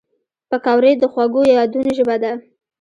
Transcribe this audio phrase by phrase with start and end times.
[0.49, 2.31] پکورې د خوږو یادونو ژبه ده